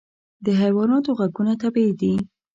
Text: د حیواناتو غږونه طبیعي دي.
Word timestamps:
د 0.45 0.47
حیواناتو 0.61 1.09
غږونه 1.19 1.53
طبیعي 1.63 1.93
دي. 2.01 2.13